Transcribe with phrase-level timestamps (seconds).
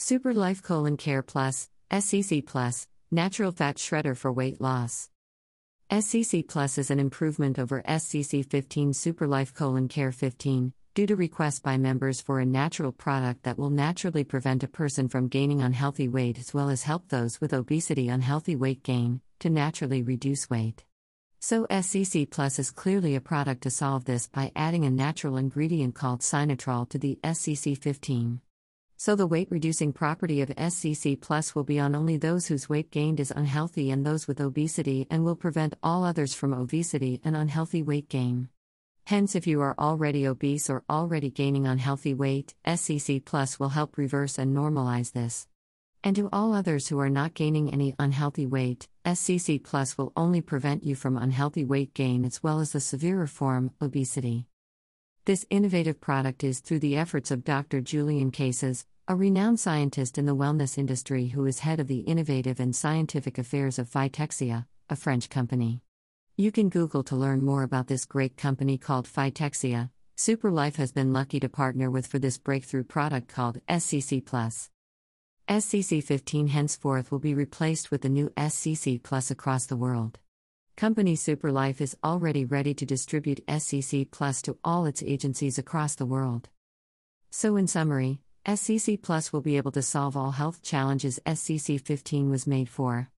[0.00, 5.10] Super Life Colon Care Plus, SCC Plus, Natural Fat Shredder for Weight Loss.
[5.90, 11.16] SCC Plus is an improvement over SCC 15 Super Life Colon Care 15, due to
[11.16, 15.62] requests by members for a natural product that will naturally prevent a person from gaining
[15.62, 20.48] unhealthy weight as well as help those with obesity unhealthy weight gain to naturally reduce
[20.48, 20.84] weight.
[21.40, 25.96] So SCC Plus is clearly a product to solve this by adding a natural ingredient
[25.96, 28.40] called Sinetrol to the SCC 15
[29.00, 32.90] so the weight reducing property of SCC Plus will be on only those whose weight
[32.90, 37.36] gained is unhealthy and those with obesity and will prevent all others from obesity and
[37.36, 38.48] unhealthy weight gain.
[39.06, 43.96] Hence, if you are already obese or already gaining unhealthy weight, SCC Plus will help
[43.96, 45.46] reverse and normalize this.
[46.02, 50.40] And to all others who are not gaining any unhealthy weight, SCC Plus will only
[50.40, 54.48] prevent you from unhealthy weight gain as well as the severer form, obesity.
[55.28, 57.82] This innovative product is through the efforts of Dr.
[57.82, 62.58] Julian Cases, a renowned scientist in the wellness industry who is head of the innovative
[62.60, 65.82] and scientific affairs of Fytexia, a French company.
[66.38, 69.90] You can Google to learn more about this great company called Fytexia.
[70.16, 74.70] Superlife has been lucky to partner with for this breakthrough product called SCC Plus.
[75.46, 80.20] SCC 15 henceforth will be replaced with the new SCC Plus across the world.
[80.78, 86.06] Company Superlife is already ready to distribute SCC Plus to all its agencies across the
[86.06, 86.50] world.
[87.30, 92.30] So, in summary, SCC Plus will be able to solve all health challenges SCC 15
[92.30, 93.10] was made for.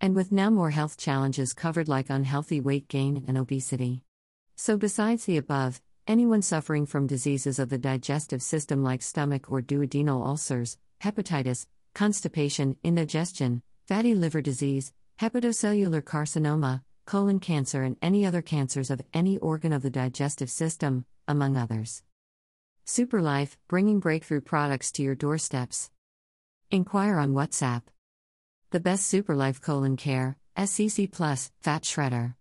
[0.00, 4.02] And with now more health challenges covered, like unhealthy weight gain and obesity.
[4.56, 9.62] So, besides the above, anyone suffering from diseases of the digestive system like stomach or
[9.62, 18.42] duodenal ulcers, hepatitis, constipation, indigestion, fatty liver disease, hepatocellular carcinoma, colon cancer, and any other
[18.42, 22.02] cancers of any organ of the digestive system, among others.
[22.86, 25.90] Superlife, bringing breakthrough products to your doorsteps.
[26.70, 27.82] Inquire on WhatsApp.
[28.70, 32.34] The best Superlife colon care, SCC Plus, Fat Shredder.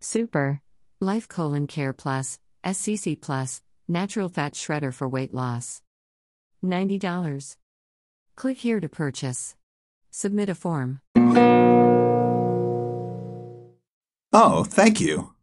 [0.00, 0.62] Super
[1.00, 5.80] Life colon care plus, SCC Plus, Natural Fat Shredder for weight loss.
[6.64, 7.56] $90.
[8.34, 9.54] Click here to purchase.
[10.10, 11.00] Submit a form.
[14.32, 15.34] Oh, thank you.